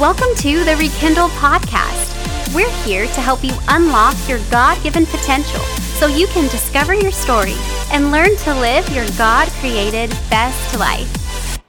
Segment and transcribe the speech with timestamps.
[0.00, 2.54] Welcome to the Rekindle Podcast.
[2.54, 7.10] We're here to help you unlock your God given potential so you can discover your
[7.10, 7.52] story
[7.92, 11.60] and learn to live your God created best life.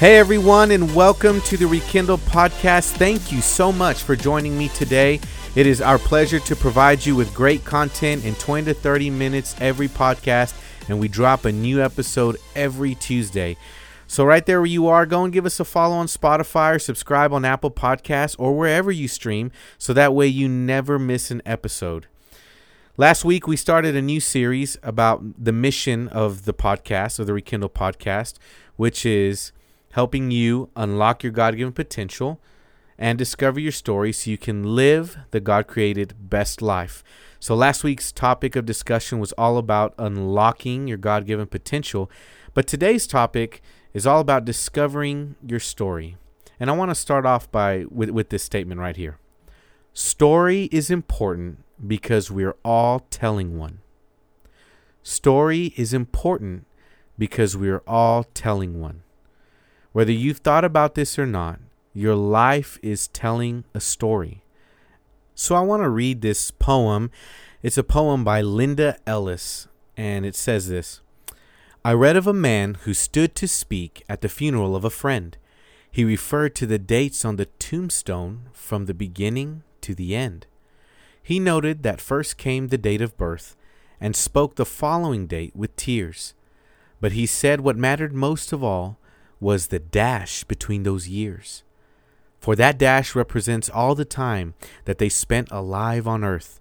[0.00, 2.94] Hey everyone, and welcome to the Rekindle Podcast.
[2.94, 5.20] Thank you so much for joining me today.
[5.54, 9.54] It is our pleasure to provide you with great content in 20 to 30 minutes
[9.60, 10.52] every podcast,
[10.88, 13.56] and we drop a new episode every Tuesday.
[14.08, 16.78] So, right there where you are, go and give us a follow on Spotify or
[16.78, 21.42] subscribe on Apple Podcasts or wherever you stream so that way you never miss an
[21.44, 22.06] episode.
[22.96, 27.34] Last week, we started a new series about the mission of the podcast, of the
[27.34, 28.34] Rekindle podcast,
[28.76, 29.50] which is
[29.92, 32.40] helping you unlock your God given potential
[32.96, 37.02] and discover your story so you can live the God created best life.
[37.40, 42.08] So, last week's topic of discussion was all about unlocking your God given potential.
[42.54, 43.62] But today's topic
[43.96, 46.18] is all about discovering your story.
[46.60, 49.16] And I want to start off by with, with this statement right here.
[49.94, 53.78] Story is important because we're all telling one.
[55.02, 56.66] Story is important
[57.16, 59.02] because we're all telling one.
[59.92, 61.58] Whether you've thought about this or not,
[61.94, 64.42] your life is telling a story.
[65.34, 67.10] So I want to read this poem.
[67.62, 71.00] It's a poem by Linda Ellis, and it says this
[71.86, 75.38] I read of a man who stood to speak at the funeral of a friend.
[75.88, 80.48] He referred to the dates on the tombstone from the beginning to the end.
[81.22, 83.54] He noted that first came the date of birth
[84.00, 86.34] and spoke the following date with tears.
[87.00, 88.98] But he said what mattered most of all
[89.38, 91.62] was the dash between those years.
[92.40, 94.54] For that dash represents all the time
[94.86, 96.58] that they spent alive on earth,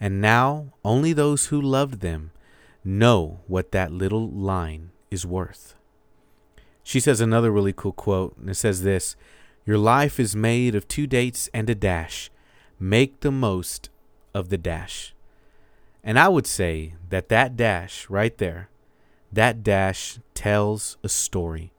[0.00, 2.30] and now only those who loved them
[2.84, 5.74] know what that little line is worth.
[6.82, 9.16] She says another really cool quote, and it says this
[9.64, 12.30] Your life is made of two dates and a dash.
[12.78, 13.90] Make the most
[14.34, 15.14] of the dash.
[16.02, 18.68] And I would say that that dash right there,
[19.32, 21.72] that dash tells a story,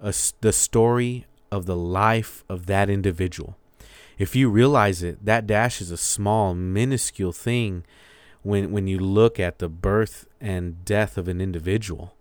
[0.00, 3.56] a, the story of the life of that individual.
[4.18, 7.84] If you realize it, that dash is a small, minuscule thing
[8.44, 12.14] when when you look at the birth and death of an individual.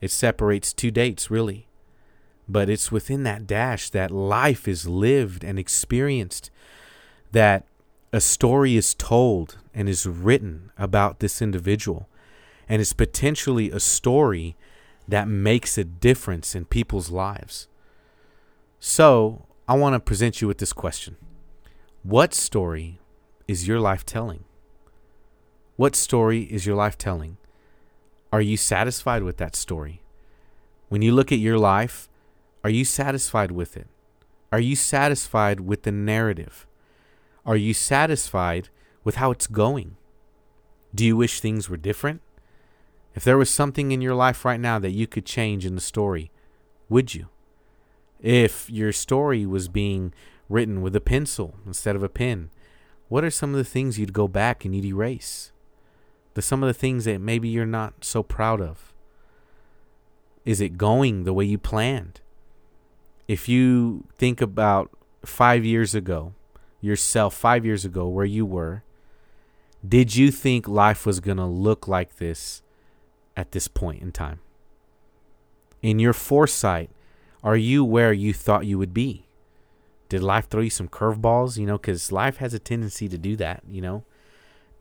[0.00, 1.68] It separates two dates really.
[2.48, 6.50] But it's within that dash that life is lived and experienced
[7.32, 7.66] that
[8.12, 12.08] a story is told and is written about this individual
[12.68, 14.56] and it's potentially a story
[15.08, 17.68] that makes a difference in people's lives.
[18.80, 21.16] So, I want to present you with this question.
[22.02, 22.98] What story
[23.46, 24.44] is your life telling?
[25.76, 27.38] What story is your life telling?
[28.30, 30.02] Are you satisfied with that story?
[30.90, 32.10] When you look at your life,
[32.62, 33.86] are you satisfied with it?
[34.52, 36.66] Are you satisfied with the narrative?
[37.46, 38.68] Are you satisfied
[39.02, 39.96] with how it's going?
[40.94, 42.20] Do you wish things were different?
[43.14, 45.80] If there was something in your life right now that you could change in the
[45.80, 46.30] story,
[46.90, 47.28] would you?
[48.20, 50.12] If your story was being
[50.50, 52.50] written with a pencil instead of a pen,
[53.08, 55.51] what are some of the things you'd go back and you'd erase?
[56.34, 58.92] The some of the things that maybe you're not so proud of?
[60.44, 62.20] Is it going the way you planned?
[63.28, 64.90] If you think about
[65.24, 66.34] five years ago,
[66.80, 68.82] yourself five years ago, where you were,
[69.86, 72.62] did you think life was going to look like this
[73.36, 74.40] at this point in time?
[75.80, 76.90] In your foresight,
[77.42, 79.26] are you where you thought you would be?
[80.08, 81.56] Did life throw you some curveballs?
[81.56, 84.04] You know, because life has a tendency to do that, you know?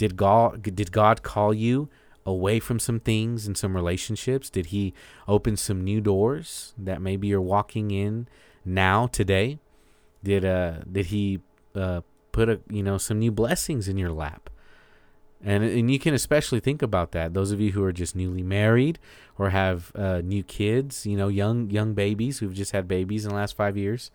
[0.01, 1.87] Did God did God call you
[2.25, 4.49] away from some things and some relationships?
[4.49, 4.95] Did he
[5.27, 8.27] open some new doors that maybe you're walking in
[8.65, 9.59] now today?
[10.23, 11.41] Did uh did he
[11.75, 12.01] uh
[12.31, 14.49] put a you know some new blessings in your lap?
[15.43, 17.35] And and you can especially think about that.
[17.35, 18.97] Those of you who are just newly married
[19.37, 23.29] or have uh, new kids, you know, young young babies who've just had babies in
[23.29, 24.09] the last five years,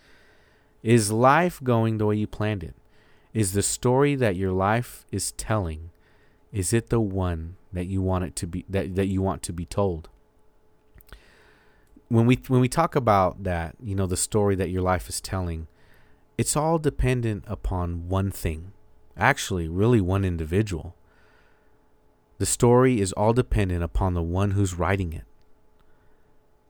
[0.82, 2.75] is life going the way you planned it?
[3.36, 5.90] Is the story that your life is telling,
[6.52, 9.52] is it the one that you want it to be that, that you want to
[9.52, 10.08] be told?
[12.08, 15.20] When we when we talk about that, you know, the story that your life is
[15.20, 15.66] telling,
[16.38, 18.72] it's all dependent upon one thing.
[19.18, 20.94] Actually, really one individual.
[22.38, 25.24] The story is all dependent upon the one who's writing it.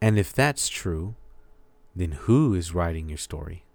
[0.02, 1.14] And if that's true,
[1.94, 3.65] then who is writing your story?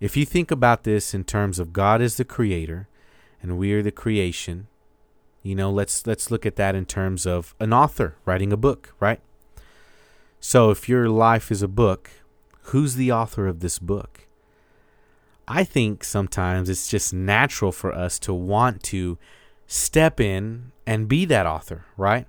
[0.00, 2.88] If you think about this in terms of God as the creator
[3.42, 4.68] and we are the creation,
[5.42, 8.94] you know, let's let's look at that in terms of an author writing a book,
[9.00, 9.20] right?
[10.40, 12.10] So if your life is a book,
[12.68, 14.26] Who's the author of this book?
[15.46, 19.16] I think sometimes it's just natural for us to want to
[19.66, 22.26] step in and be that author, right?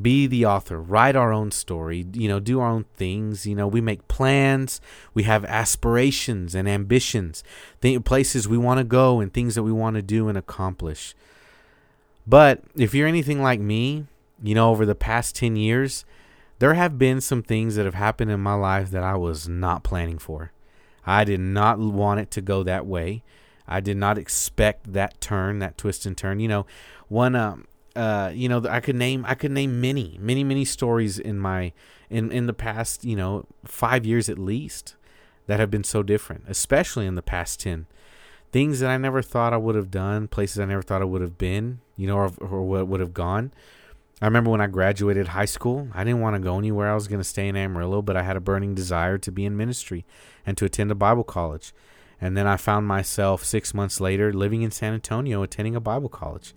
[0.00, 3.46] Be the author, write our own story, you know, do our own things.
[3.46, 4.80] You know, we make plans,
[5.12, 7.42] we have aspirations and ambitions,
[7.80, 11.14] th- places we want to go and things that we want to do and accomplish.
[12.26, 14.06] But if you're anything like me,
[14.42, 16.04] you know, over the past 10 years,
[16.58, 19.82] there have been some things that have happened in my life that I was not
[19.82, 20.52] planning for.
[21.06, 23.22] I did not want it to go that way.
[23.66, 26.40] I did not expect that turn, that twist and turn.
[26.40, 26.66] You know,
[27.08, 27.66] one um
[27.98, 31.72] uh you know I could name I could name many many many stories in my
[32.08, 34.94] in in the past you know five years at least
[35.48, 37.86] that have been so different, especially in the past ten.
[38.52, 41.20] Things that I never thought I would have done, places I never thought I would
[41.20, 43.52] have been, you know, or, or would have gone.
[44.20, 46.90] I remember when I graduated high school, I didn't want to go anywhere.
[46.90, 49.44] I was going to stay in Amarillo, but I had a burning desire to be
[49.44, 50.04] in ministry
[50.46, 51.72] and to attend a Bible college.
[52.20, 56.08] And then I found myself six months later living in San Antonio, attending a Bible
[56.08, 56.52] college.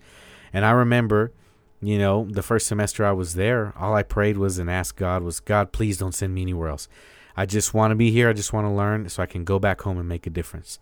[0.52, 1.32] And I remember,
[1.80, 5.22] you know, the first semester I was there, all I prayed was and asked God
[5.22, 6.88] was, God, please don't send me anywhere else.
[7.36, 8.28] I just want to be here.
[8.28, 10.78] I just want to learn so I can go back home and make a difference.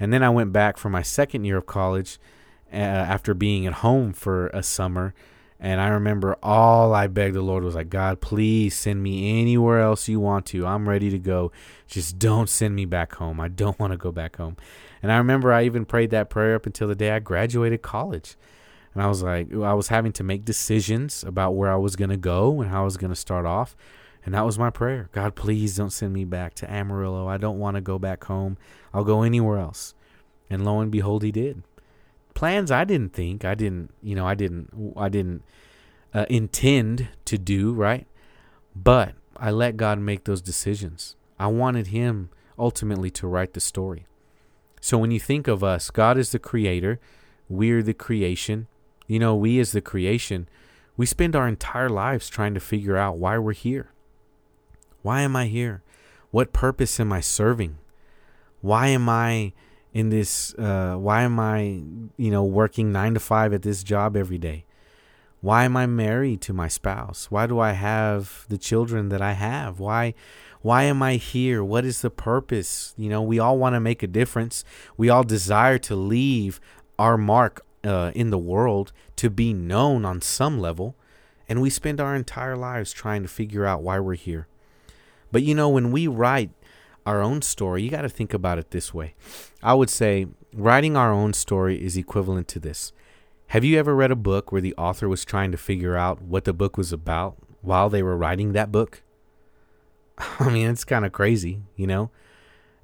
[0.00, 2.18] And then I went back for my second year of college
[2.72, 5.14] uh, after being at home for a summer
[5.64, 9.78] and I remember all I begged the Lord was like, God, please send me anywhere
[9.78, 10.66] else you want to.
[10.66, 11.52] I'm ready to go.
[11.86, 13.38] Just don't send me back home.
[13.38, 14.56] I don't want to go back home.
[15.04, 18.34] And I remember I even prayed that prayer up until the day I graduated college.
[18.94, 22.10] And I was like, I was having to make decisions about where I was going
[22.10, 23.76] to go and how I was going to start off.
[24.24, 25.08] And that was my prayer.
[25.12, 27.26] God, please don't send me back to Amarillo.
[27.26, 28.56] I don't want to go back home.
[28.92, 29.94] I'll go anywhere else.
[30.48, 31.62] And lo and behold, he did
[32.34, 35.42] plans I didn't think I didn't you know I didn't I didn't
[36.14, 38.06] uh, intend to do right
[38.74, 44.06] but I let God make those decisions I wanted him ultimately to write the story
[44.80, 47.00] so when you think of us God is the creator
[47.48, 48.66] we're the creation
[49.12, 50.48] you know we as the creation
[50.96, 53.92] we spend our entire lives trying to figure out why we're here.
[55.02, 55.82] Why am I here?
[56.30, 57.78] What purpose am I serving?
[58.60, 59.52] Why am I
[59.92, 61.82] in this uh, why am i
[62.16, 64.64] you know working nine to five at this job every day?
[65.40, 67.30] Why am i married to my spouse?
[67.30, 69.78] Why do i have the children that i have?
[69.78, 70.14] Why
[70.62, 71.62] why am i here?
[71.62, 72.94] What is the purpose?
[72.96, 74.64] You know we all want to make a difference.
[74.96, 76.58] We all desire to leave
[76.98, 80.94] our mark uh, in the world to be known on some level
[81.48, 84.46] and we spend our entire lives trying to figure out why we're here
[85.30, 86.50] but you know when we write
[87.04, 89.14] our own story, you got to think about it this way.
[89.62, 92.92] I would say writing our own story is equivalent to this.
[93.48, 96.44] Have you ever read a book where the author was trying to figure out what
[96.44, 99.02] the book was about while they were writing that book?
[100.38, 102.10] I mean, it's kind of crazy, you know?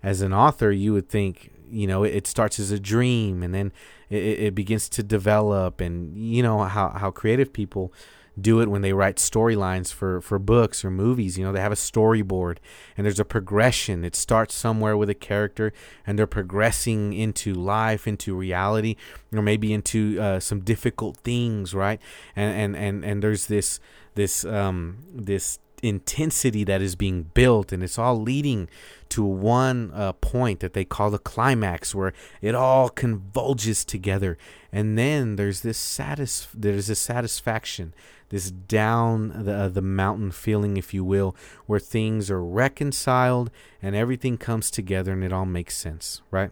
[0.03, 3.73] As an author, you would think, you know, it starts as a dream and then
[4.11, 7.93] it, it begins to develop, and you know how, how creative people
[8.41, 11.39] do it when they write storylines for for books or movies.
[11.39, 12.59] You know they have a storyboard
[12.97, 14.05] and there's a progression.
[14.05, 15.73] It starts somewhere with a character
[16.07, 18.97] and they're progressing into life into reality
[19.33, 22.01] or maybe into uh, some difficult things right?
[22.37, 23.81] And and and and there's this
[24.15, 28.69] this um this intensity that is being built and it's all leading
[29.09, 32.13] to one uh, point that they call the climax where
[32.43, 34.37] it all convulges together
[34.73, 37.95] and then there's this satis- there's this satisfaction
[38.29, 41.35] this down the, uh, the mountain feeling, if you will,
[41.67, 43.51] where things are reconciled
[43.81, 46.51] and everything comes together and it all makes sense, right?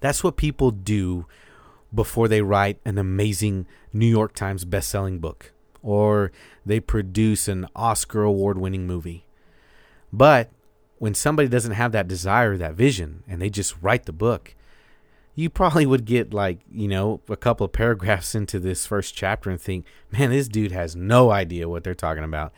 [0.00, 1.26] That's what people do
[1.92, 5.53] before they write an amazing New York Times best-selling book
[5.84, 6.32] or
[6.64, 9.26] they produce an Oscar award winning movie.
[10.12, 10.50] But
[10.98, 14.54] when somebody doesn't have that desire, that vision, and they just write the book,
[15.34, 19.50] you probably would get like, you know, a couple of paragraphs into this first chapter
[19.50, 22.52] and think, man, this dude has no idea what they're talking about.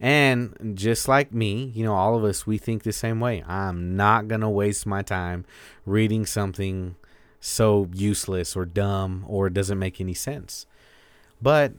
[0.00, 3.44] And just like me, you know, all of us, we think the same way.
[3.46, 5.44] I'm not going to waste my time
[5.86, 6.96] reading something
[7.38, 10.66] so useless or dumb or doesn't make any sense.
[11.40, 11.74] But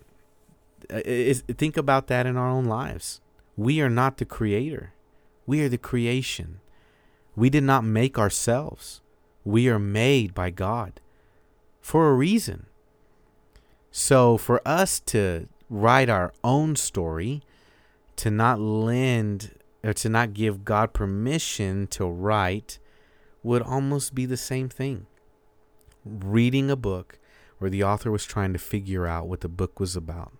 [0.91, 3.21] uh, think about that in our own lives.
[3.55, 4.93] We are not the creator,
[5.45, 6.59] we are the creation.
[7.35, 9.01] We did not make ourselves.
[9.43, 11.01] We are made by God
[11.81, 12.67] for a reason.
[13.91, 17.41] So for us to write our own story,
[18.17, 22.77] to not lend or to not give God permission to write,
[23.41, 25.07] would almost be the same thing.
[26.05, 27.17] Reading a book
[27.57, 30.33] where the author was trying to figure out what the book was about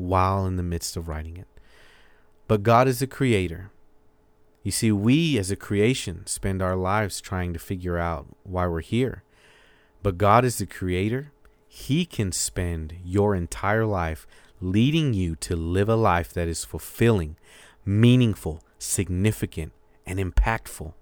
[0.00, 1.46] while in the midst of writing it.
[2.48, 3.70] But God is the creator.
[4.62, 8.80] You see, we as a creation spend our lives trying to figure out why we're
[8.80, 9.22] here.
[10.02, 11.32] But God is the creator.
[11.68, 14.26] He can spend your entire life
[14.60, 17.36] leading you to live a life that is fulfilling,
[17.84, 19.72] meaningful, significant,
[20.06, 20.92] and impactful.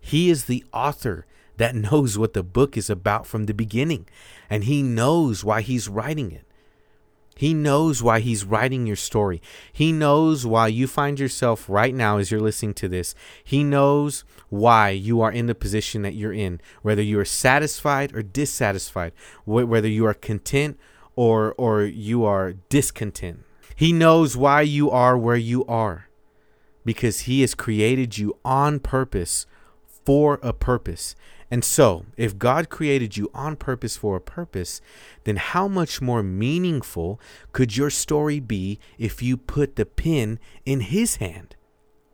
[0.00, 1.26] He is the author
[1.58, 4.08] that knows what the book is about from the beginning,
[4.48, 6.46] and he knows why he's writing it.
[7.42, 9.42] He knows why he's writing your story.
[9.72, 13.16] He knows why you find yourself right now as you're listening to this.
[13.42, 18.14] He knows why you are in the position that you're in, whether you are satisfied
[18.14, 19.10] or dissatisfied,
[19.44, 20.78] whether you are content
[21.16, 23.40] or or you are discontent.
[23.74, 26.06] He knows why you are where you are
[26.84, 29.46] because he has created you on purpose
[30.04, 31.16] for a purpose.
[31.52, 34.80] And so, if God created you on purpose for a purpose,
[35.24, 37.20] then how much more meaningful
[37.52, 41.54] could your story be if you put the pen in His hand?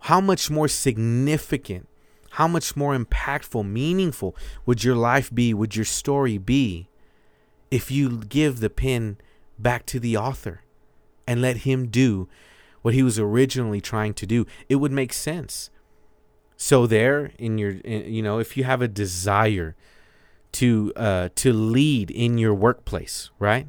[0.01, 1.87] How much more significant,
[2.31, 4.35] how much more impactful, meaningful
[4.67, 6.89] would your life be, would your story be,
[7.71, 9.19] if you give the pen
[9.57, 10.63] back to the author
[11.29, 12.29] and let him do
[12.83, 14.47] what he was originally trying to do?
[14.69, 15.71] It would make sense
[16.59, 19.75] so there in your in, you know if you have a desire
[20.53, 23.69] to uh to lead in your workplace right?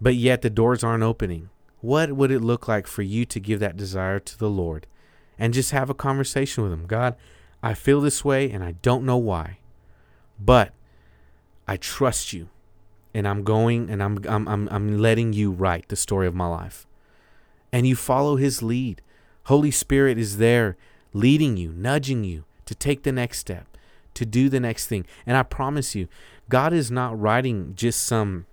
[0.00, 1.48] But yet the doors aren't opening
[1.80, 4.86] what would it look like for you to give that desire to the lord
[5.38, 6.86] and just have a conversation with him?
[6.86, 7.16] God
[7.62, 9.58] i feel this way and i don't know why
[10.38, 10.72] but
[11.66, 12.48] i trust you
[13.12, 16.46] and i'm going and i'm i'm i'm, I'm letting you write the story of my
[16.46, 16.86] life.
[17.72, 19.02] And you follow his lead.
[19.44, 20.76] Holy spirit is there
[21.12, 23.66] leading you, nudging you to take the next step,
[24.14, 25.06] to do the next thing.
[25.26, 26.08] And I promise you,
[26.48, 28.46] God is not writing just some,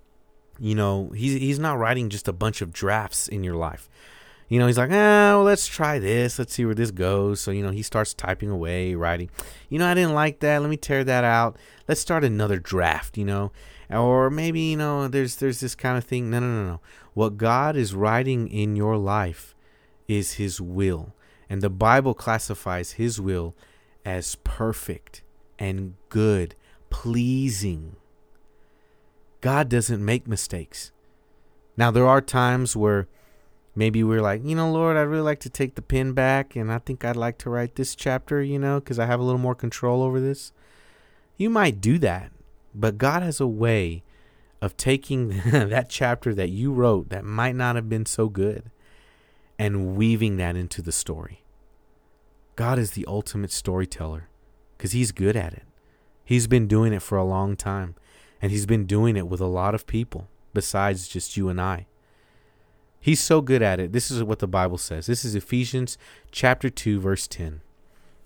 [0.59, 3.89] you know, he's he's not writing just a bunch of drafts in your life.
[4.47, 6.37] You know, he's like, ah, well, let's try this.
[6.37, 7.41] Let's see where this goes.
[7.41, 9.31] So, you know, he starts typing away, writing.
[9.69, 10.61] You know, I didn't like that.
[10.61, 11.57] Let me tear that out.
[11.87, 13.51] Let's start another draft, you know.
[13.89, 16.29] Or maybe, you know, there's there's this kind of thing.
[16.29, 16.81] No, no, no, no.
[17.13, 19.55] What God is writing in your life
[20.07, 21.14] is his will.
[21.49, 23.55] And the Bible classifies his will
[24.03, 25.21] as perfect
[25.59, 26.55] and good,
[26.89, 27.95] pleasing.
[29.41, 30.91] God doesn't make mistakes.
[31.77, 33.07] Now, there are times where
[33.75, 36.71] maybe we're like, you know, Lord, I'd really like to take the pen back, and
[36.71, 39.39] I think I'd like to write this chapter, you know, because I have a little
[39.39, 40.51] more control over this.
[41.37, 42.31] You might do that,
[42.73, 44.03] but God has a way
[44.61, 48.71] of taking that chapter that you wrote that might not have been so good
[49.57, 51.43] and weaving that into the story.
[52.55, 54.29] God is the ultimate storyteller
[54.77, 55.63] because he's good at it.
[56.23, 57.95] He's been doing it for a long time,
[58.41, 61.85] and he's been doing it with a lot of people besides just you and I.
[62.99, 63.91] He's so good at it.
[63.91, 65.05] This is what the Bible says.
[65.05, 65.97] This is Ephesians
[66.31, 67.61] chapter 2 verse 10.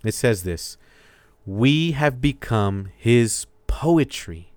[0.06, 0.78] It says this,
[1.46, 4.49] "We have become his poetry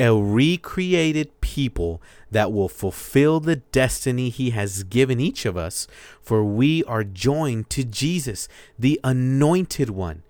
[0.00, 5.86] a recreated people that will fulfill the destiny he has given each of us,
[6.22, 10.22] for we are joined to Jesus, the anointed one.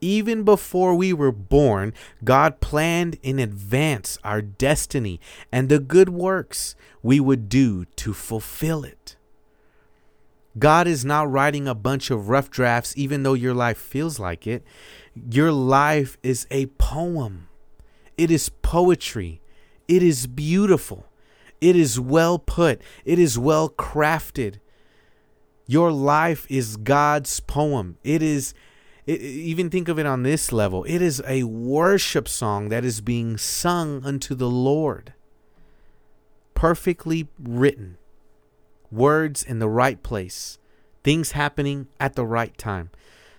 [0.00, 1.92] Even before we were born,
[2.24, 5.20] God planned in advance our destiny
[5.52, 9.16] and the good works we would do to fulfill it.
[10.58, 14.46] God is not writing a bunch of rough drafts, even though your life feels like
[14.46, 14.64] it.
[15.14, 17.49] Your life is a poem.
[18.20, 19.40] It is poetry.
[19.88, 21.06] It is beautiful.
[21.58, 22.82] It is well put.
[23.06, 24.56] It is well crafted.
[25.66, 27.96] Your life is God's poem.
[28.04, 28.52] It is,
[29.06, 33.00] it, even think of it on this level, it is a worship song that is
[33.00, 35.14] being sung unto the Lord.
[36.52, 37.96] Perfectly written,
[38.92, 40.58] words in the right place,
[41.02, 42.90] things happening at the right time.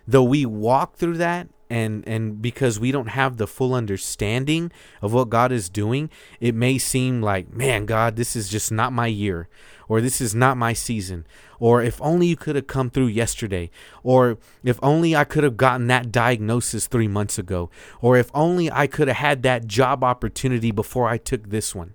[0.08, 5.14] Though we walk through that and and because we don't have the full understanding of
[5.14, 6.10] what God is doing,
[6.40, 9.48] it may seem like, man, God, this is just not my year,
[9.88, 11.26] or this is not my season,
[11.60, 13.72] or if only you could have come through yesterday,
[14.04, 17.70] or if only I could have gotten that diagnosis three months ago,
[18.02, 21.94] or if only I could have had that job opportunity before I took this one.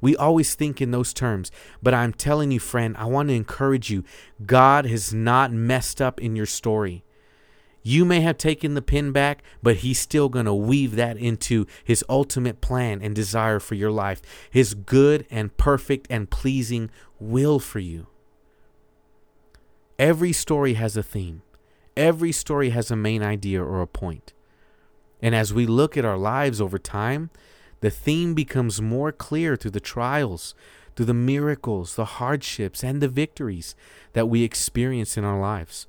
[0.00, 1.50] We always think in those terms,
[1.82, 4.04] but I'm telling you, friend, I want to encourage you
[4.44, 7.03] God has not messed up in your story.
[7.86, 11.66] You may have taken the pin back, but he's still going to weave that into
[11.84, 17.58] his ultimate plan and desire for your life, his good and perfect and pleasing will
[17.58, 18.06] for you.
[19.98, 21.42] Every story has a theme,
[21.94, 24.32] every story has a main idea or a point.
[25.20, 27.28] And as we look at our lives over time,
[27.80, 30.54] the theme becomes more clear through the trials,
[30.96, 33.76] through the miracles, the hardships, and the victories
[34.14, 35.86] that we experience in our lives.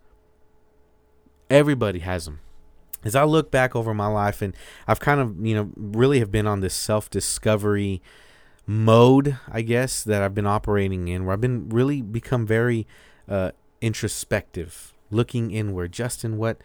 [1.49, 2.39] Everybody has them.
[3.03, 4.55] As I look back over my life, and
[4.87, 8.01] I've kind of, you know, really have been on this self discovery
[8.65, 12.87] mode, I guess, that I've been operating in, where I've been really become very
[13.29, 15.91] uh, introspective, looking inward.
[15.91, 16.57] Justin, what,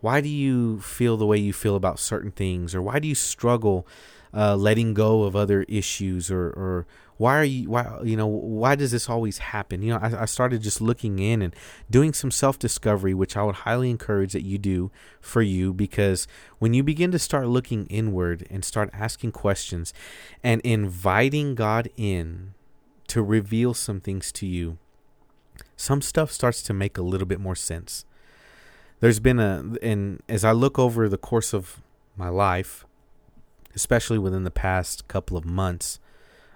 [0.00, 3.16] why do you feel the way you feel about certain things, or why do you
[3.16, 3.86] struggle
[4.32, 6.86] uh, letting go of other issues, or, or
[7.22, 9.80] why are you why you know why does this always happen?
[9.80, 11.54] You know I, I started just looking in and
[11.88, 16.26] doing some self-discovery which i would highly encourage that you do for you because
[16.58, 19.94] when you begin to start looking inward and start asking questions
[20.42, 22.54] and inviting god in
[23.06, 24.78] to reveal some things to you
[25.76, 28.04] some stuff starts to make a little bit more sense.
[28.98, 31.80] There's been a and as i look over the course of
[32.16, 32.84] my life
[33.76, 36.00] especially within the past couple of months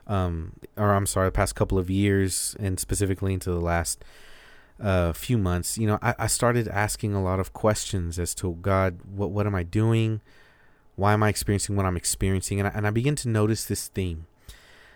[0.06, 4.04] um, or I'm sorry, the past couple of years, and specifically into the last
[4.80, 8.54] uh, few months, you know, I, I started asking a lot of questions as to
[8.62, 10.20] God, what what am I doing?
[10.94, 12.60] Why am I experiencing what I'm experiencing?
[12.60, 14.26] And I, and I begin to notice this theme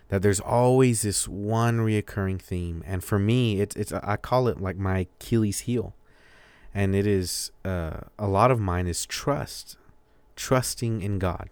[0.09, 4.61] that there's always this one reoccurring theme, and for me, it's it's I call it
[4.61, 5.95] like my Achilles heel,
[6.75, 9.77] and it is uh, a lot of mine is trust,
[10.37, 11.49] trusting in God,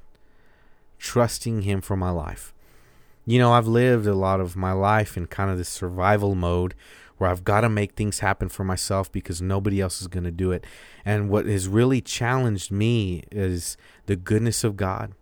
[0.99, 2.53] trusting Him for my life
[3.29, 6.75] you know, I've lived a lot of my life in kind of this survival mode
[7.19, 10.31] where I've got to make things happen for myself because nobody else is going to
[10.31, 10.65] do it.
[11.05, 15.13] And what has really challenged me is the goodness of God.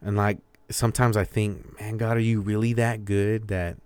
[0.00, 0.38] And like
[0.70, 3.76] sometimes I think, man, God, are you really that good that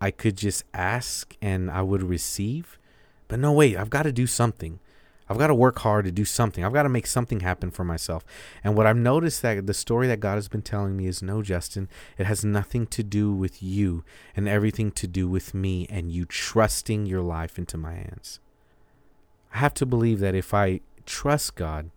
[0.00, 2.78] I could just ask and I would receive?
[3.28, 4.78] But no, wait, I've got to do something.
[5.32, 6.62] I've got to work hard to do something.
[6.62, 8.22] I've got to make something happen for myself.
[8.62, 11.40] And what I've noticed that the story that God has been telling me is no,
[11.40, 14.04] Justin, it has nothing to do with you
[14.36, 18.40] and everything to do with me and you trusting your life into my hands.
[19.54, 21.88] I have to believe that if I trust God,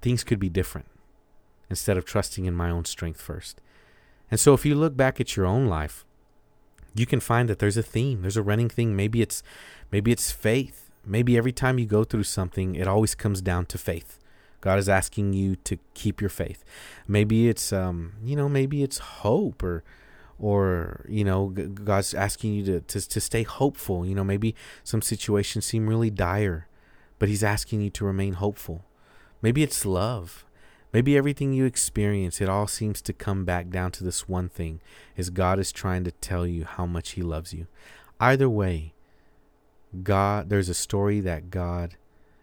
[0.00, 0.86] things could be different
[1.68, 3.60] instead of trusting in my own strength first.
[4.30, 6.04] And so if you look back at your own life,
[6.94, 8.94] you can find that there's a theme, there's a running thing.
[8.94, 9.42] Maybe it's
[9.90, 13.78] maybe it's faith maybe every time you go through something, it always comes down to
[13.78, 14.18] faith.
[14.60, 16.64] God is asking you to keep your faith.
[17.06, 19.84] Maybe it's um, you know, maybe it's hope or
[20.38, 24.04] or you know, God's asking you to, to to stay hopeful.
[24.04, 26.68] You know, maybe some situations seem really dire,
[27.18, 28.84] but he's asking you to remain hopeful.
[29.40, 30.44] Maybe it's love.
[30.92, 34.80] Maybe everything you experience, it all seems to come back down to this one thing
[35.16, 37.66] is God is trying to tell you how much he loves you.
[38.18, 38.94] Either way,
[40.02, 41.96] God, there's a story that God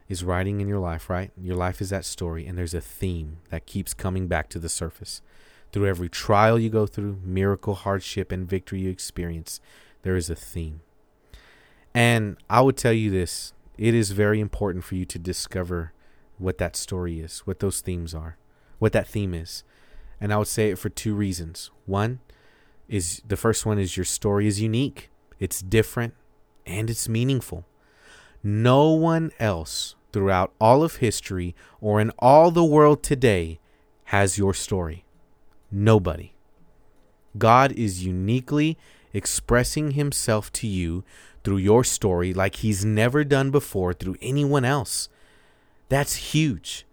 [0.08, 1.31] is writing in your life, right?
[1.39, 4.69] Your life is that story, and there's a theme that keeps coming back to the
[4.69, 5.21] surface.
[5.71, 9.60] Through every trial you go through, miracle, hardship, and victory you experience,
[10.03, 10.81] there is a theme.
[11.93, 15.91] And I would tell you this it is very important for you to discover
[16.38, 18.38] what that story is, what those themes are,
[18.79, 19.63] what that theme is.
[20.19, 21.71] And I would say it for two reasons.
[21.86, 22.19] One
[22.88, 26.13] is the first one is your story is unique, it's different,
[26.65, 27.65] and it's meaningful.
[28.43, 33.60] No one else throughout all of history or in all the world today
[34.06, 35.04] has your story.
[35.71, 36.34] Nobody.
[37.38, 38.78] God is uniquely
[39.13, 41.04] expressing himself to you
[41.43, 45.10] through your story like he's never done before through anyone else.
[45.89, 46.86] That's huge.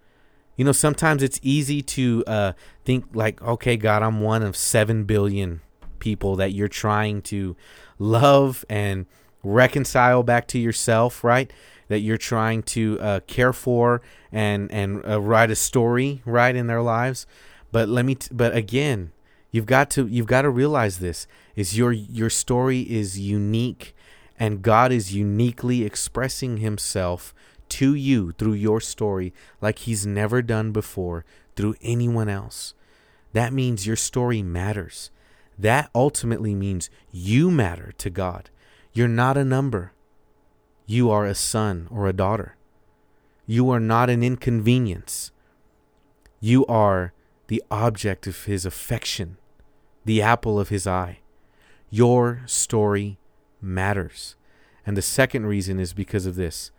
[0.56, 2.52] You know, sometimes it's easy to uh,
[2.84, 5.62] think, like, okay, God, I'm one of 7 billion
[5.98, 7.56] people that you're trying to
[7.98, 9.06] love and
[9.42, 11.52] reconcile back to yourself, right?
[11.88, 14.00] That you're trying to uh, care for
[14.30, 17.26] and and uh, write a story, right, in their lives.
[17.70, 18.14] But let me.
[18.14, 19.12] T- but again,
[19.50, 21.26] you've got to you've got to realize this
[21.56, 23.94] is your your story is unique,
[24.38, 27.34] and God is uniquely expressing Himself
[27.70, 31.24] to you through your story like He's never done before
[31.56, 32.74] through anyone else.
[33.32, 35.10] That means your story matters.
[35.58, 38.50] That ultimately means you matter to God.
[38.94, 39.92] You're not a number.
[40.84, 42.56] You are a son or a daughter.
[43.46, 45.32] You are not an inconvenience.
[46.40, 47.14] You are
[47.46, 49.38] the object of his affection,
[50.04, 51.20] the apple of his eye.
[51.88, 53.18] Your story
[53.62, 54.36] matters.
[54.84, 56.70] And the second reason is because of this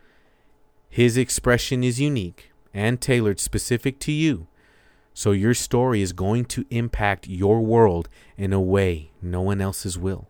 [0.88, 4.46] his expression is unique and tailored specific to you.
[5.12, 9.98] So your story is going to impact your world in a way no one else's
[9.98, 10.28] will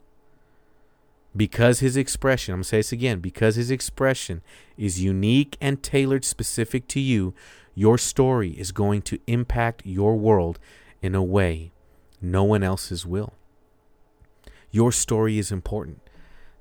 [1.36, 4.42] because his expression, I'm going to say this again, because his expression
[4.76, 7.34] is unique and tailored specific to you,
[7.74, 10.58] your story is going to impact your world
[11.02, 11.72] in a way
[12.20, 13.34] no one else's will.
[14.70, 16.00] Your story is important.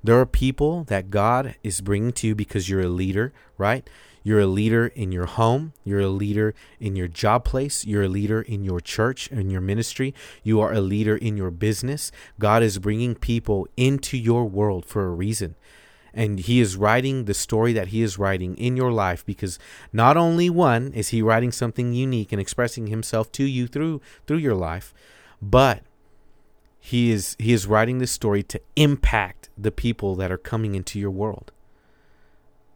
[0.02, 3.88] There are people that God is bringing to you because you're a leader, right?
[4.24, 5.74] You're a leader in your home.
[5.84, 7.84] You're a leader in your job place.
[7.84, 10.14] You're a leader in your church, in your ministry.
[10.42, 12.10] You are a leader in your business.
[12.40, 15.54] God is bringing people into your world for a reason.
[16.12, 19.58] And He is writing the story that He is writing in your life because
[19.92, 24.38] not only one is He writing something unique and expressing Himself to you through through
[24.38, 24.94] your life,
[25.42, 25.82] but
[26.86, 30.98] he is he is writing this story to impact the people that are coming into
[30.98, 31.50] your world.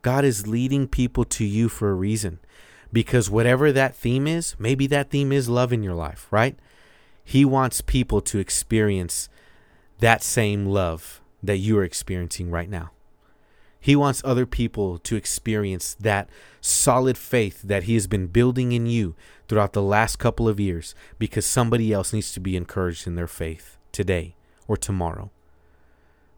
[0.09, 2.39] God is leading people to you for a reason.
[2.91, 6.59] Because whatever that theme is, maybe that theme is love in your life, right?
[7.23, 9.29] He wants people to experience
[9.99, 12.89] that same love that you are experiencing right now.
[13.79, 16.31] He wants other people to experience that
[16.63, 19.15] solid faith that He has been building in you
[19.47, 23.27] throughout the last couple of years because somebody else needs to be encouraged in their
[23.27, 25.31] faith today or tomorrow.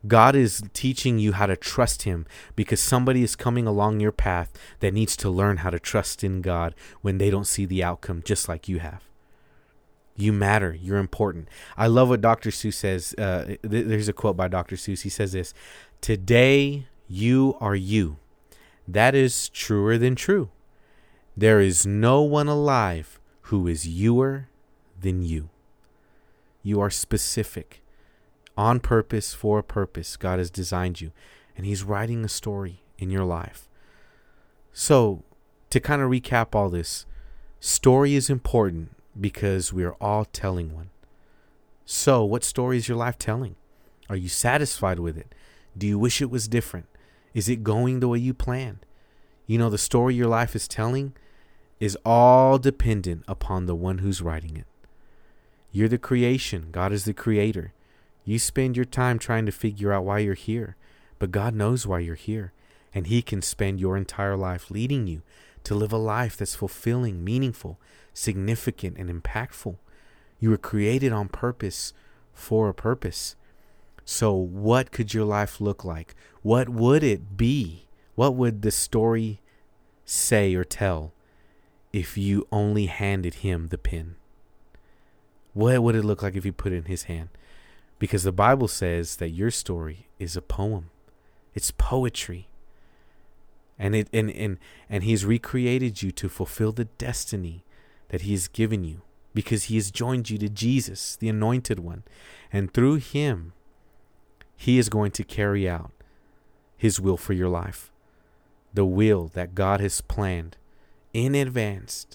[0.07, 4.53] God is teaching you how to trust Him because somebody is coming along your path
[4.81, 8.23] that needs to learn how to trust in God when they don't see the outcome
[8.25, 9.05] just like you have.
[10.17, 10.77] You matter.
[10.81, 11.49] You're important.
[11.77, 12.51] I love what Dr.
[12.51, 13.15] Seuss says.
[13.17, 14.77] Uh, th- there's a quote by Dr.
[14.77, 15.03] Seuss.
[15.03, 15.55] He says this
[16.01, 18.17] Today you are you.
[18.87, 20.51] That is truer than true.
[21.37, 24.47] There is no one alive who is youer
[25.01, 25.49] than you.
[26.63, 27.83] You are specific
[28.61, 30.19] on purpose for a purpose.
[30.19, 31.13] God has designed you,
[31.57, 33.67] and He's writing a story in your life.
[34.71, 35.25] So,
[35.71, 37.07] to kind of recap all this,
[37.59, 40.91] story is important because we are all telling one.
[41.87, 43.57] So, what story is your life telling?
[44.11, 45.35] Are you satisfied with it?
[45.77, 46.87] Do you wish it was different?
[47.33, 48.85] Is it going the way you planned?
[49.47, 51.15] You know, the story your life is telling
[51.79, 54.67] is all dependent upon the one who's writing it.
[55.73, 57.73] You're the creation, God is the creator.
[58.31, 60.77] You spend your time trying to figure out why you're here,
[61.19, 62.53] but God knows why you're here,
[62.95, 65.23] and He can spend your entire life leading you
[65.65, 67.81] to live a life that's fulfilling, meaningful,
[68.15, 69.79] significant, and impactful.
[70.39, 71.93] You were created on purpose
[72.33, 73.35] for a purpose.
[74.05, 76.15] So, what could your life look like?
[76.43, 77.89] What would it be?
[78.15, 79.41] What would the story
[80.05, 81.13] say or tell
[81.93, 84.15] if you only handed him the pen?
[85.53, 87.31] What would it look like if you put it in his hand?
[88.01, 90.91] Because the Bible says that your story is a poem.
[91.55, 92.49] It's poetry.
[93.79, 94.59] And it and, and
[94.89, 97.63] and he's recreated you to fulfill the destiny
[98.09, 102.03] that he has given you because he has joined you to Jesus, the anointed one.
[102.53, 103.53] And through him
[104.57, 105.93] he is going to carry out
[106.77, 107.93] his will for your life.
[108.75, 110.57] The will that God has planned
[111.13, 112.07] in advance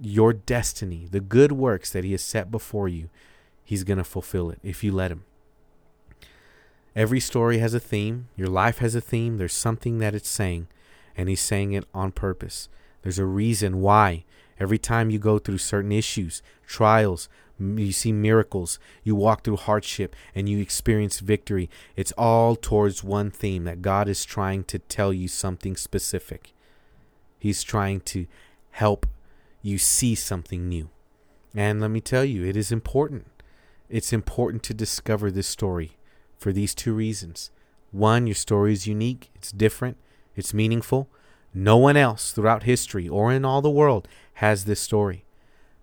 [0.00, 3.10] your destiny, the good works that He has set before you,
[3.64, 5.24] He's going to fulfill it if you let Him.
[6.94, 8.28] Every story has a theme.
[8.36, 9.38] Your life has a theme.
[9.38, 10.68] There's something that it's saying,
[11.16, 12.68] and He's saying it on purpose.
[13.02, 14.24] There's a reason why.
[14.60, 20.14] Every time you go through certain issues, trials, you see miracles, you walk through hardship,
[20.34, 25.12] and you experience victory, it's all towards one theme that God is trying to tell
[25.12, 26.52] you something specific.
[27.38, 28.26] He's trying to
[28.72, 29.06] help
[29.62, 30.90] you see something new.
[31.54, 33.26] And let me tell you, it is important.
[33.92, 35.98] It's important to discover this story
[36.38, 37.50] for these two reasons.
[37.90, 39.98] One, your story is unique, it's different,
[40.34, 41.10] it's meaningful.
[41.52, 45.26] No one else throughout history or in all the world has this story.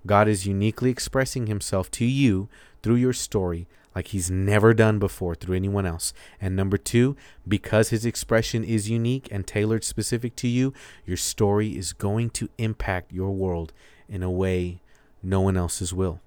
[0.08, 2.50] God is uniquely expressing himself to you
[2.82, 6.12] through your story like he's never done before through anyone else.
[6.42, 7.16] And number two,
[7.48, 10.74] because his expression is unique and tailored specific to you,
[11.06, 13.72] your story is going to impact your world
[14.08, 14.82] in a way
[15.22, 16.22] no one else's will.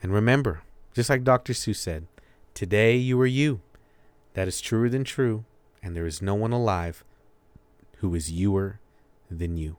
[0.00, 0.62] And remember,
[0.98, 1.52] just like Dr.
[1.52, 2.08] Seuss said,
[2.54, 3.60] today you are you.
[4.34, 5.44] That is truer than true,
[5.80, 7.04] and there is no one alive
[7.98, 8.78] who is youer
[9.30, 9.76] than you.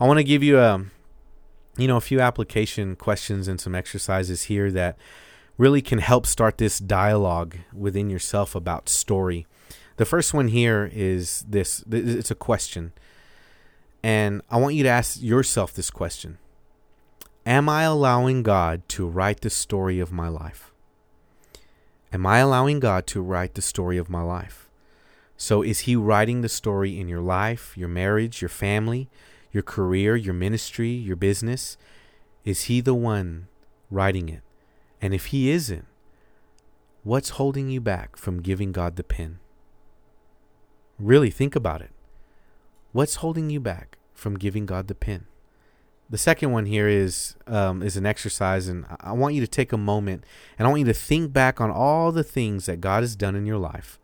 [0.00, 0.86] I want to give you a
[1.76, 4.96] you know a few application questions and some exercises here that
[5.58, 9.46] really can help start this dialogue within yourself about story.
[9.98, 12.92] The first one here is this it's a question.
[14.02, 16.38] And I want you to ask yourself this question
[17.46, 20.72] Am I allowing God to write the story of my life?
[22.10, 24.70] Am I allowing God to write the story of my life?
[25.36, 29.10] So, is He writing the story in your life, your marriage, your family,
[29.52, 31.76] your career, your ministry, your business?
[32.46, 33.48] Is He the one
[33.90, 34.40] writing it?
[35.02, 35.84] And if He isn't,
[37.02, 39.38] what's holding you back from giving God the pen?
[40.98, 41.90] Really think about it.
[42.92, 45.26] What's holding you back from giving God the pen?
[46.10, 49.72] The second one here is um, is an exercise, and I want you to take
[49.72, 50.24] a moment
[50.58, 53.34] and I want you to think back on all the things that God has done
[53.34, 53.98] in your life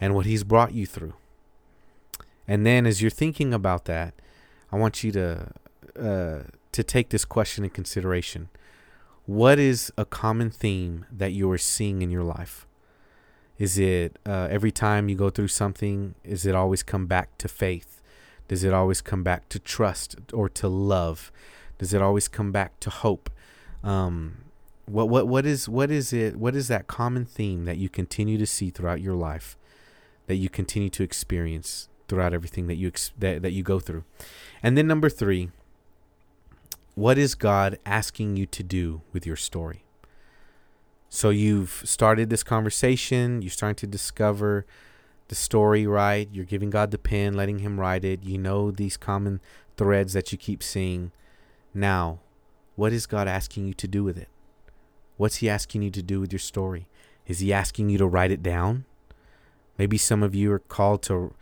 [0.00, 1.14] and what He's brought you through.
[2.46, 4.14] And then as you're thinking about that,
[4.72, 5.52] I want you to
[5.98, 8.48] uh, to take this question in consideration.
[9.26, 12.66] What is a common theme that you are seeing in your life?
[13.58, 17.48] Is it uh, every time you go through something, is it always come back to
[17.48, 17.99] faith?
[18.50, 21.30] Does it always come back to trust or to love?
[21.78, 23.30] Does it always come back to hope?
[23.84, 24.38] Um,
[24.86, 26.34] what what what is what is it?
[26.34, 29.56] What is that common theme that you continue to see throughout your life,
[30.26, 34.02] that you continue to experience throughout everything that you ex- that that you go through?
[34.64, 35.52] And then number three,
[36.96, 39.84] what is God asking you to do with your story?
[41.08, 43.42] So you've started this conversation.
[43.42, 44.66] You're starting to discover
[45.30, 46.28] the story, right?
[46.32, 48.24] You're giving God the pen, letting Him write it.
[48.24, 49.40] You know these common
[49.76, 51.12] threads that you keep seeing.
[51.72, 52.18] Now,
[52.74, 54.28] what is God asking you to do with it?
[55.16, 56.88] What's He asking you to do with your story?
[57.28, 58.84] Is He asking you to write it down?
[59.78, 61.32] Maybe some of you are called to,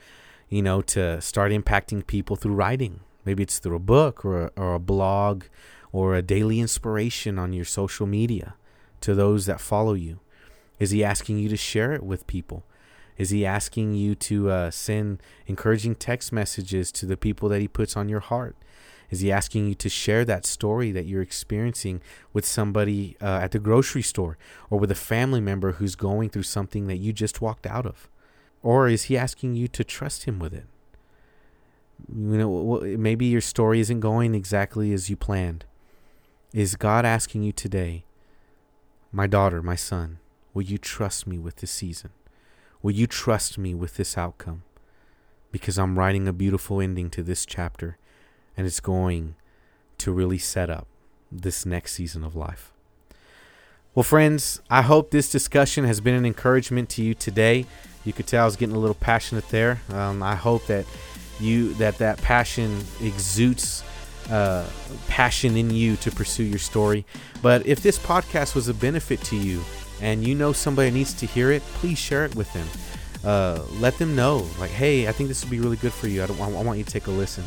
[0.51, 3.01] you know, to start impacting people through writing.
[3.25, 5.45] Maybe it's through a book or a, or a blog
[5.93, 8.55] or a daily inspiration on your social media
[9.01, 10.21] to those that follow you.
[10.79, 12.65] Is He asking you to share it with people?
[13.19, 17.69] Is He asking you to uh, send encouraging text messages to the people that He
[17.69, 18.57] puts on your heart?
[19.11, 22.03] Is he asking you to share that story that you're experiencing
[22.33, 24.37] with somebody uh, at the grocery store
[24.69, 28.09] or with a family member who's going through something that you just walked out of?
[28.63, 30.67] Or is he asking you to trust him with it?
[32.15, 35.65] You know, maybe your story isn't going exactly as you planned.
[36.53, 38.05] Is God asking you today,
[39.11, 40.19] my daughter, my son,
[40.53, 42.11] will you trust me with this season?
[42.83, 44.63] Will you trust me with this outcome?
[45.51, 47.99] Because I'm writing a beautiful ending to this chapter
[48.57, 49.35] and it's going
[49.99, 50.87] to really set up
[51.31, 52.73] this next season of life.
[53.95, 57.67] Well, friends, I hope this discussion has been an encouragement to you today.
[58.05, 59.81] You could tell I was getting a little passionate there.
[59.91, 60.87] Um, I hope that
[61.41, 63.83] you that that passion exudes
[64.31, 64.69] uh,
[65.09, 67.07] passion in you to pursue your story.
[67.43, 69.63] But if this podcast was a benefit to you
[70.01, 72.67] and you know somebody needs to hear it, please share it with them.
[73.25, 76.23] Uh, let them know, like, hey, I think this would be really good for you.
[76.23, 77.45] I, don't, I want you to take a listen.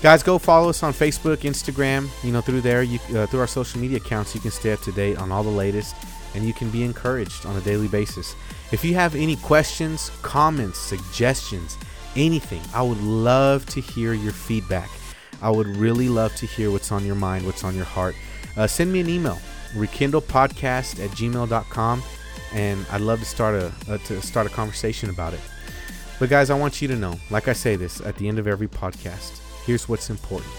[0.00, 3.48] Guys go follow us on facebook instagram you know through there you uh, through our
[3.48, 4.32] social media accounts.
[4.32, 5.96] You can stay up to date on all the latest
[6.36, 8.36] and you can be encouraged on a daily basis.
[8.70, 11.76] If you have any questions comments suggestions
[12.16, 14.88] anything i would love to hear your feedback.
[15.42, 18.14] I would really love to hear what's on your mind what's on your heart.
[18.56, 19.40] Uh, send me an email
[19.74, 22.02] rekindlepodcast at gmail.com
[22.52, 25.40] and i'd love to start a to start a conversation about it
[26.18, 28.46] but guys i want you to know like i say this at the end of
[28.46, 30.52] every podcast here's what's important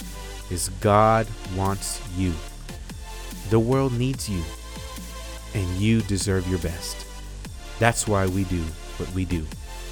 [0.52, 2.34] is God wants you.
[3.50, 4.44] The world needs you
[5.54, 7.06] and you deserve your best.
[7.80, 8.62] That's why we do
[8.98, 9.46] what we do.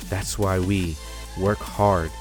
[0.10, 0.96] That's why we
[1.40, 2.12] work hard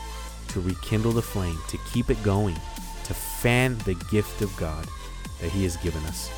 [0.49, 2.57] to rekindle the flame, to keep it going,
[3.05, 4.87] to fan the gift of God
[5.41, 6.31] that He has given us.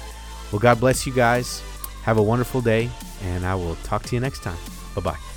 [0.52, 1.62] Well, God bless you guys.
[2.02, 2.90] Have a wonderful day,
[3.22, 4.56] and I will talk to you next time.
[4.94, 5.27] Bye bye.